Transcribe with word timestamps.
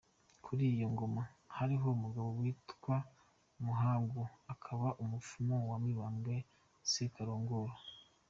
Kuri 0.45 0.63
iyo 0.73 0.87
ngoma, 0.93 1.23
hariho 1.55 1.87
umugabo 1.97 2.29
witwa 2.39 2.95
Muhangu, 3.65 4.21
akaba 4.53 4.87
umupfumu 5.03 5.55
wa 5.69 5.77
Mibambwe 5.83 6.35
Sekarongoro. 6.91 7.73